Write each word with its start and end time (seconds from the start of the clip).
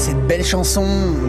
cette 0.00 0.26
belle 0.26 0.44
chanson 0.44 0.86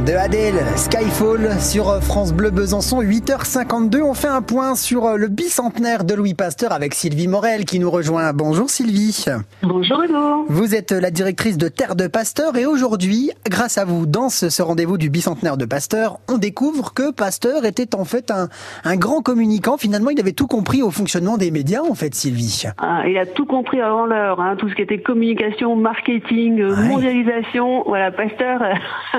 de 0.08 0.13
Adèle, 0.13 0.55
Skyfall, 0.77 1.59
sur 1.59 2.01
France 2.01 2.31
Bleu 2.31 2.51
Besançon, 2.51 3.01
8h52. 3.01 4.01
On 4.01 4.13
fait 4.13 4.29
un 4.29 4.42
point 4.42 4.75
sur 4.75 5.17
le 5.17 5.27
bicentenaire 5.27 6.05
de 6.05 6.13
Louis 6.13 6.35
Pasteur 6.35 6.71
avec 6.71 6.93
Sylvie 6.93 7.27
Morel 7.27 7.65
qui 7.65 7.79
nous 7.79 7.92
rejoint. 7.92 8.31
Bonjour 8.31 8.70
Sylvie. 8.70 9.25
Bonjour 9.61 10.02
Hugo. 10.04 10.45
Vous 10.47 10.73
êtes 10.73 10.93
la 10.93 11.11
directrice 11.11 11.57
de 11.57 11.68
Terre 11.68 11.97
de 11.97 12.07
Pasteur 12.07 12.55
et 12.55 12.65
aujourd'hui, 12.65 13.31
grâce 13.49 13.77
à 13.77 13.84
vous, 13.84 14.05
dans 14.05 14.29
ce 14.29 14.61
rendez-vous 14.61 14.97
du 14.97 15.09
bicentenaire 15.09 15.57
de 15.57 15.65
Pasteur, 15.65 16.19
on 16.29 16.38
découvre 16.38 16.93
que 16.93 17.11
Pasteur 17.11 17.65
était 17.65 17.93
en 17.93 18.05
fait 18.05 18.31
un, 18.31 18.47
un 18.85 18.95
grand 18.95 19.21
communicant. 19.21 19.75
Finalement, 19.77 20.11
il 20.11 20.19
avait 20.21 20.31
tout 20.31 20.47
compris 20.47 20.81
au 20.81 20.91
fonctionnement 20.91 21.35
des 21.35 21.51
médias, 21.51 21.81
en 21.81 21.93
fait, 21.93 22.15
Sylvie. 22.15 22.63
Ah, 22.77 23.01
il 23.05 23.17
a 23.17 23.25
tout 23.25 23.45
compris 23.45 23.81
avant 23.81 24.05
l'heure, 24.05 24.39
hein, 24.39 24.55
tout 24.57 24.69
ce 24.69 24.75
qui 24.75 24.81
était 24.81 25.01
communication, 25.01 25.75
marketing, 25.75 26.63
Ouais. 26.63 26.88
mondialisation. 26.88 27.83
Voilà, 27.85 28.11
Pasteur. 28.11 28.61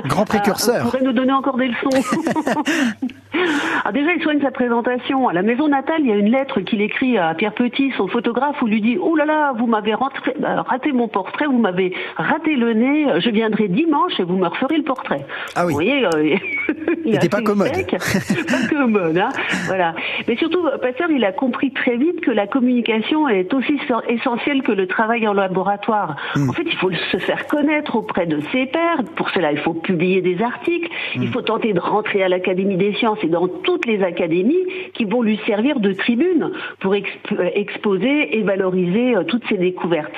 Grand 0.05 0.25
précurseur. 0.25 0.83
pourrait 0.83 1.01
nous 1.01 1.13
donner 1.13 1.33
encore 1.33 1.57
des 1.57 1.67
leçons. 1.69 1.89
Alors 3.33 3.93
déjà, 3.93 4.13
il 4.13 4.21
soigne 4.21 4.41
sa 4.41 4.51
présentation. 4.51 5.27
À 5.27 5.33
la 5.33 5.41
maison 5.41 5.67
natale, 5.67 6.01
il 6.01 6.07
y 6.07 6.11
a 6.11 6.15
une 6.15 6.31
lettre 6.31 6.61
qu'il 6.61 6.81
écrit 6.81 7.17
à 7.17 7.33
Pierre 7.33 7.53
Petit, 7.53 7.91
son 7.97 8.07
photographe, 8.07 8.61
où 8.61 8.67
il 8.67 8.73
lui 8.73 8.81
dit 8.81 8.97
Oh 9.01 9.15
là 9.15 9.25
là, 9.25 9.53
vous 9.57 9.67
m'avez 9.67 9.93
euh, 9.93 10.61
raté 10.61 10.91
mon 10.91 11.07
portrait, 11.07 11.45
vous 11.45 11.57
m'avez 11.57 11.93
raté 12.15 12.55
le 12.55 12.73
nez. 12.73 13.07
Je 13.19 13.29
viendrai 13.29 13.67
dimanche 13.67 14.19
et 14.19 14.23
vous 14.23 14.37
me 14.37 14.47
referez 14.47 14.77
le 14.77 14.83
portrait. 14.83 15.25
Ah 15.55 15.65
oui. 15.65 15.73
Vous 15.73 15.77
voyez, 15.77 16.05
euh, 16.05 16.37
il 17.05 17.13
est 17.13 17.17
était 17.17 17.29
pas 17.29 17.41
commode. 17.41 17.71
pas 17.71 18.75
commode, 18.75 19.17
hein. 19.17 19.29
Voilà. 19.67 19.95
Mais 20.27 20.35
surtout, 20.37 20.63
Pasteur, 20.81 21.09
il 21.11 21.25
a 21.25 21.31
compris 21.31 21.71
très 21.71 21.97
vite 21.97 22.21
que 22.21 22.31
la 22.31 22.47
communication 22.47 23.27
est 23.27 23.53
aussi 23.53 23.79
essentielle 24.07 24.61
que 24.63 24.71
le 24.71 24.87
travail 24.87 25.27
en 25.27 25.33
laboratoire. 25.33 26.15
Hmm. 26.35 26.49
En 26.49 26.53
fait, 26.53 26.65
il 26.65 26.77
faut 26.77 26.91
se 26.91 27.17
faire 27.17 27.47
connaître 27.47 27.95
auprès 27.95 28.25
de 28.25 28.39
ses 28.51 28.67
pairs. 28.67 29.01
Pour 29.15 29.29
cela, 29.31 29.51
il 29.51 29.59
faut 29.59 29.73
publier 29.73 30.21
des 30.21 30.41
articles. 30.41 30.89
Hmm. 31.15 31.23
Il 31.23 31.29
faut 31.29 31.41
tenter 31.41 31.73
de 31.73 31.79
rentrer 31.79 32.23
à 32.23 32.29
l'Académie 32.29 32.77
des 32.77 32.93
sciences 32.93 33.22
et 33.23 33.27
dans 33.27 33.47
toutes 33.47 33.85
les 33.85 34.03
académies 34.03 34.65
qui 34.93 35.05
vont 35.05 35.21
lui 35.21 35.39
servir 35.45 35.79
de 35.79 35.93
tribune 35.93 36.51
pour 36.79 36.93
euh, 36.93 37.49
exposer 37.55 38.37
et 38.37 38.43
valoriser 38.43 39.15
euh, 39.15 39.23
toutes 39.23 39.47
ses 39.47 39.57
découvertes. 39.57 40.15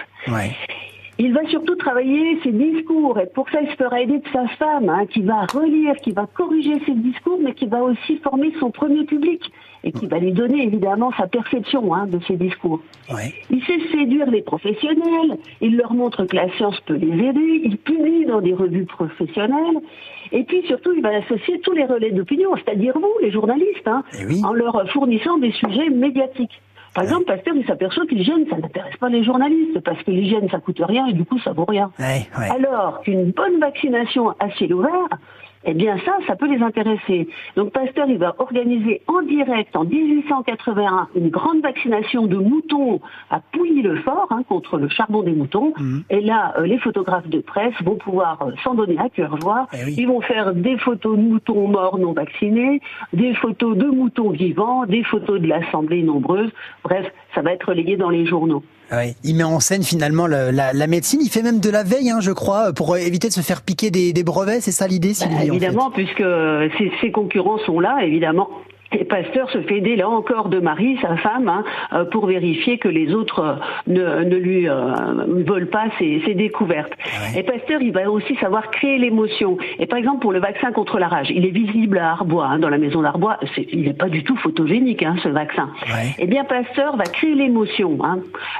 Il 1.17 1.33
va 1.33 1.45
surtout 1.47 1.75
travailler 1.75 2.37
ses 2.43 2.51
discours 2.51 3.17
et 3.19 3.25
pour 3.27 3.49
ça 3.49 3.61
il 3.61 3.69
se 3.69 3.75
fera 3.75 4.01
aider 4.01 4.19
de 4.19 4.27
sa 4.33 4.47
femme 4.59 4.89
hein, 4.89 5.05
qui 5.05 5.21
va 5.21 5.45
relire, 5.45 5.95
qui 5.97 6.11
va 6.11 6.27
corriger 6.33 6.73
ses 6.85 6.93
discours 6.93 7.39
mais 7.41 7.53
qui 7.53 7.67
va 7.67 7.81
aussi 7.83 8.17
former 8.17 8.51
son 8.59 8.69
premier 8.69 9.05
public 9.05 9.41
et 9.85 9.91
qui 9.93 10.07
va 10.07 10.19
lui 10.19 10.33
donner 10.33 10.63
évidemment 10.63 11.11
sa 11.17 11.27
perception 11.27 11.93
hein, 11.93 12.07
de 12.07 12.19
ses 12.27 12.35
discours. 12.35 12.81
Ouais. 13.09 13.33
Il 13.49 13.63
sait 13.63 13.79
séduire 13.91 14.29
les 14.29 14.41
professionnels, 14.41 15.37
il 15.61 15.77
leur 15.77 15.93
montre 15.93 16.25
que 16.25 16.35
la 16.35 16.49
science 16.57 16.79
peut 16.81 16.95
les 16.95 17.07
aider, 17.29 17.61
il 17.63 17.77
publie 17.77 18.25
dans 18.25 18.41
des 18.41 18.53
revues 18.53 18.85
professionnelles 18.85 19.79
et 20.33 20.43
puis 20.43 20.63
surtout 20.67 20.91
il 20.95 21.01
va 21.01 21.15
associer 21.15 21.61
tous 21.61 21.71
les 21.73 21.85
relais 21.85 22.11
d'opinion, 22.11 22.49
c'est-à-dire 22.57 22.93
vous 22.95 23.13
les 23.21 23.31
journalistes, 23.31 23.87
hein, 23.87 24.03
Eh 24.19 24.25
oui. 24.25 24.41
en 24.43 24.51
leur 24.53 24.89
fournissant 24.91 25.37
des 25.37 25.51
sujets 25.53 25.89
médiatiques. 25.89 26.61
Par 26.95 27.03
exemple, 27.03 27.25
Pasteur, 27.25 27.53
il 27.57 27.65
s'aperçoit 27.65 28.05
que 28.05 28.15
l'hygiène, 28.15 28.45
ça 28.49 28.57
n'intéresse 28.57 28.95
pas 28.95 29.09
les 29.09 29.21
journalistes, 29.21 29.81
parce 29.81 30.01
que 30.01 30.11
l'hygiène, 30.11 30.49
ça 30.49 30.59
coûte 30.59 30.79
rien 30.79 31.05
et 31.07 31.13
du 31.13 31.25
coup, 31.25 31.37
ça 31.39 31.51
vaut 31.51 31.65
rien. 31.65 31.91
Ouais, 31.99 32.25
ouais. 32.39 32.49
Alors 32.49 33.01
qu'une 33.01 33.31
bonne 33.31 33.59
vaccination 33.59 34.29
à 34.39 34.49
ciel 34.51 34.73
ouvert, 34.73 35.09
eh 35.65 35.73
bien 35.73 35.97
ça, 36.05 36.17
ça 36.27 36.35
peut 36.35 36.47
les 36.47 36.61
intéresser. 36.61 37.27
Donc 37.55 37.71
Pasteur, 37.71 38.07
il 38.07 38.17
va 38.17 38.35
organiser 38.39 39.01
en 39.07 39.21
direct 39.21 39.75
en 39.75 39.83
1881 39.83 41.09
une 41.15 41.29
grande 41.29 41.61
vaccination 41.61 42.27
de 42.27 42.37
moutons 42.37 43.01
à 43.29 43.41
Pouilly-le-Fort 43.51 44.27
hein, 44.31 44.43
contre 44.47 44.77
le 44.77 44.89
charbon 44.89 45.23
des 45.23 45.33
moutons. 45.33 45.73
Mhm. 45.77 46.03
Et 46.09 46.21
là, 46.21 46.53
euh, 46.57 46.65
les 46.65 46.77
photographes 46.77 47.27
de 47.27 47.39
presse 47.39 47.73
vont 47.83 47.95
pouvoir 47.95 48.41
euh, 48.41 48.51
s'en 48.63 48.75
donner 48.75 48.97
à 48.97 49.09
cœur 49.09 49.39
joie. 49.41 49.67
Eh 49.73 49.85
oui. 49.85 49.95
Ils 49.97 50.07
vont 50.07 50.21
faire 50.21 50.53
des 50.53 50.77
photos 50.77 51.17
de 51.17 51.21
moutons 51.21 51.67
morts 51.67 51.97
non 51.97 52.13
vaccinés, 52.13 52.81
des 53.13 53.33
photos 53.35 53.77
de 53.77 53.85
moutons 53.85 54.29
vivants, 54.29 54.85
des 54.85 55.03
photos 55.03 55.41
de 55.41 55.47
l'assemblée 55.47 56.03
nombreuse. 56.03 56.51
Bref, 56.83 57.05
ça 57.33 57.41
va 57.41 57.53
être 57.53 57.69
relayé 57.69 57.97
dans 57.97 58.09
les 58.09 58.25
journaux. 58.25 58.63
Ouais. 58.91 59.15
Il 59.23 59.35
met 59.35 59.43
en 59.43 59.59
scène 59.59 59.83
finalement 59.83 60.27
le- 60.27 60.51
la, 60.51 60.73
la 60.73 60.87
médecine. 60.87 61.19
Il 61.23 61.29
fait 61.29 61.41
même 61.41 61.59
de 61.59 61.69
la 61.69 61.83
veille, 61.83 62.09
hein, 62.11 62.19
je 62.21 62.31
crois, 62.31 62.71
pour 62.73 62.95
éviter 62.97 63.27
de 63.29 63.33
se 63.33 63.41
faire 63.41 63.61
piquer 63.61 63.89
des, 63.91 64.13
des 64.13 64.23
brevets. 64.23 64.61
C'est 64.61 64.71
ça 64.71 64.87
l'idée, 64.87 65.09
Bah, 65.09 65.13
Sylvie 65.15 65.35
en 65.35 65.39
fait. 65.39 65.47
évidemment, 65.47 65.91
puisque 65.91 66.23
ses, 66.77 66.91
ses 67.01 67.11
concurrents 67.11 67.57
sont 67.65 67.79
là, 67.79 67.97
évidemment. 68.03 68.47
Et 68.91 69.03
Pasteur 69.03 69.49
se 69.49 69.61
fait 69.61 69.77
aider 69.77 69.95
là 69.95 70.07
encore 70.07 70.49
de 70.49 70.59
Marie, 70.59 70.97
sa 71.01 71.17
femme, 71.17 71.49
hein, 71.49 71.63
euh, 71.93 72.05
pour 72.05 72.27
vérifier 72.27 72.77
que 72.77 72.87
les 72.87 73.13
autres 73.13 73.39
euh, 73.39 73.55
ne, 73.87 74.23
ne 74.23 74.35
lui 74.35 74.69
euh, 74.69 74.93
volent 75.45 75.67
pas 75.71 75.85
ses, 75.97 76.21
ses 76.25 76.33
découvertes. 76.33 76.93
Ouais. 77.05 77.39
Et 77.39 77.43
Pasteur, 77.43 77.81
il 77.81 77.91
va 77.91 78.09
aussi 78.09 78.35
savoir 78.35 78.69
créer 78.71 78.97
l'émotion. 78.97 79.57
Et 79.79 79.85
par 79.85 79.99
exemple, 79.99 80.21
pour 80.21 80.31
le 80.31 80.39
vaccin 80.39 80.71
contre 80.71 80.99
la 80.99 81.07
rage, 81.07 81.29
il 81.29 81.45
est 81.45 81.51
visible 81.51 81.97
à 81.97 82.11
Arbois, 82.11 82.45
hein, 82.45 82.59
dans 82.59 82.69
la 82.69 82.77
maison 82.77 83.01
d'Arbois. 83.01 83.37
Il 83.71 83.83
n'est 83.83 83.93
pas 83.93 84.09
du 84.09 84.23
tout 84.23 84.37
photogénique, 84.37 85.03
hein, 85.03 85.15
ce 85.23 85.29
vaccin. 85.29 85.69
Ouais. 85.87 86.15
Eh 86.19 86.27
bien, 86.27 86.43
Pasteur 86.43 86.95
va 86.95 87.05
créer 87.05 87.35
l'émotion 87.35 87.97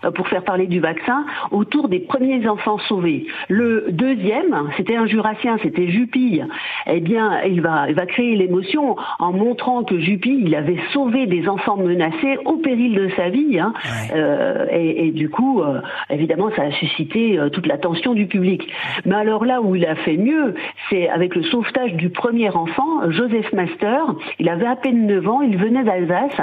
euh, 0.04 0.12
pour 0.12 0.28
faire 0.28 0.44
parler 0.44 0.68
du 0.68 0.80
vaccin 0.80 1.26
autour 1.52 1.88
des 1.88 2.00
premiers 2.00 2.48
enfants 2.48 2.80
sauvés. 2.88 3.26
Le 3.48 3.86
deuxième, 3.90 4.70
c'était 4.76 4.96
un 4.96 5.06
jurassien, 5.06 5.58
c'était 5.62 5.88
Jupille. 5.88 6.46
Eh 6.88 7.00
bien, 7.00 7.42
il 7.44 7.62
va, 7.62 7.90
il 7.90 7.96
va 7.96 8.06
créer 8.06 8.36
l'émotion 8.36 8.96
en 9.20 9.32
montrant 9.32 9.84
que 9.84 10.00
Jupille, 10.00 10.25
il 10.32 10.56
avait 10.56 10.78
sauvé 10.94 11.26
des 11.28 11.48
enfants 11.48 11.78
menacés 11.78 12.38
au 12.46 12.58
péril 12.58 12.94
de 12.96 13.10
sa 13.16 13.30
vie. 13.30 13.60
hein. 13.60 13.74
Ouais. 13.84 14.16
Euh, 14.18 14.66
et, 14.72 15.08
et 15.08 15.12
du 15.12 15.30
coup, 15.30 15.62
euh, 15.62 15.82
évidemment, 16.10 16.50
ça 16.56 16.64
a 16.64 16.72
suscité 16.72 17.38
euh, 17.38 17.50
toute 17.50 17.68
l'attention 17.68 18.14
du 18.14 18.26
public. 18.28 18.68
Mais 19.06 19.16
alors 19.16 19.46
là 19.46 19.62
où 19.62 19.76
il 19.76 19.86
a 19.86 19.96
fait 19.96 20.18
mieux, 20.18 20.56
c'est 20.90 21.08
avec 21.10 21.36
le 21.36 21.44
sauvetage 21.44 21.94
du 21.94 22.10
premier 22.10 22.50
enfant, 22.50 23.10
Joseph 23.12 23.52
Master. 23.54 24.16
Il 24.40 24.50
avait 24.50 24.66
à 24.68 24.76
peine 24.76 25.06
9 25.08 25.28
ans, 25.28 25.42
il 25.42 25.58
venait 25.58 25.84
d'Alsace, 25.84 26.40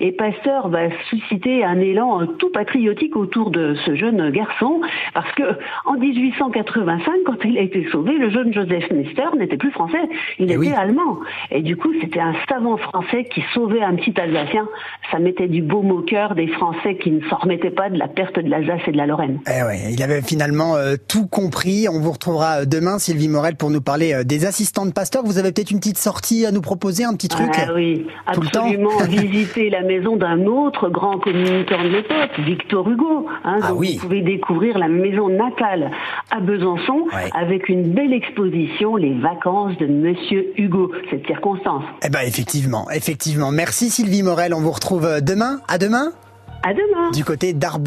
et 0.00 0.12
Pasteur 0.12 0.68
va 0.68 0.90
susciter 1.10 1.64
un 1.64 1.78
élan 1.80 2.26
tout 2.38 2.50
patriotique 2.50 3.16
autour 3.16 3.50
de 3.50 3.74
ce 3.84 3.94
jeune 3.94 4.30
garçon, 4.30 4.80
parce 5.14 5.30
que 5.32 5.42
en 5.84 5.94
1885, 5.94 7.14
quand 7.24 7.44
il 7.44 7.58
a 7.58 7.60
été 7.62 7.86
sauvé, 7.90 8.12
le 8.18 8.30
jeune 8.30 8.52
Joseph 8.52 8.90
Master 8.90 9.34
n'était 9.36 9.56
plus 9.56 9.70
français, 9.70 9.98
il 10.38 10.44
Eh 10.50 10.54
était 10.54 10.56
oui. 10.56 10.72
allemand. 10.76 11.18
Et 11.50 11.62
du 11.62 11.76
coup, 11.76 11.92
c'était 12.00 12.20
un 12.20 12.34
savant 12.48 12.76
français 12.76 13.15
qui 13.24 13.42
sauvait 13.54 13.82
un 13.82 13.94
petit 13.96 14.14
Alsacien. 14.20 14.66
Ça 15.10 15.18
mettait 15.18 15.48
du 15.48 15.62
baume 15.62 15.90
au 15.90 16.02
cœur 16.02 16.34
des 16.34 16.48
Français 16.48 16.96
qui 16.96 17.10
ne 17.10 17.20
s'en 17.28 17.36
remettaient 17.36 17.70
pas 17.70 17.90
de 17.90 17.98
la 17.98 18.08
perte 18.08 18.38
de 18.38 18.48
l'Alsace 18.48 18.80
et 18.86 18.92
de 18.92 18.96
la 18.96 19.06
Lorraine. 19.06 19.40
Eh 19.46 19.62
ouais, 19.64 19.92
il 19.92 20.02
avait 20.02 20.22
finalement 20.22 20.76
euh, 20.76 20.96
tout 21.08 21.26
compris. 21.26 21.86
On 21.88 22.00
vous 22.00 22.12
retrouvera 22.12 22.60
euh, 22.62 22.64
demain, 22.64 22.98
Sylvie 22.98 23.28
Morel, 23.28 23.56
pour 23.56 23.70
nous 23.70 23.80
parler 23.80 24.12
euh, 24.14 24.24
des 24.24 24.44
assistants 24.46 24.86
de 24.86 24.92
pasteur. 24.92 25.22
Vous 25.24 25.38
avez 25.38 25.52
peut-être 25.52 25.70
une 25.70 25.78
petite 25.78 25.98
sortie 25.98 26.46
à 26.46 26.50
nous 26.52 26.60
proposer, 26.62 27.04
un 27.04 27.14
petit 27.14 27.28
truc 27.28 27.50
Ah 27.56 27.72
oui, 27.74 28.06
Tout 28.32 28.40
le 28.40 28.48
temps. 28.48 28.60
absolument 28.64 28.96
visiter 29.08 29.70
la 29.70 29.82
maison 29.82 30.16
d'un 30.16 30.44
autre 30.46 30.88
grand 30.88 31.18
communicant 31.18 31.82
de 31.82 31.88
l'époque, 31.88 32.30
Victor 32.44 32.88
Hugo. 32.88 33.26
Hein, 33.44 33.58
Ah 33.62 33.68
donc 33.68 33.80
oui. 33.80 33.96
Vous 34.00 34.06
pouvez 34.08 34.22
découvrir 34.22 34.78
la 34.78 34.88
maison 34.88 35.28
natale 35.28 35.90
à 36.30 36.40
Besançon 36.40 37.04
Ouais. 37.14 37.30
avec 37.38 37.68
une 37.68 37.92
belle 37.92 38.12
exposition, 38.12 38.96
les 38.96 39.14
vacances 39.14 39.76
de 39.78 39.86
Monsieur 39.86 40.52
Hugo. 40.56 40.90
Cette 41.10 41.26
circonstance. 41.26 41.84
Eh 42.04 42.08
ben 42.08 42.20
effectivement, 42.26 42.86
effectivement. 43.06 43.52
Merci 43.52 43.88
Sylvie 43.88 44.24
Morel. 44.24 44.52
On 44.52 44.60
vous 44.60 44.72
retrouve 44.72 45.04
euh, 45.06 45.20
demain. 45.20 45.60
À 45.68 45.78
demain 45.78 46.10
À 46.64 46.74
demain. 46.74 47.12
du 47.12 47.24
côté 47.24 47.52
d'Arbois. 47.52 47.84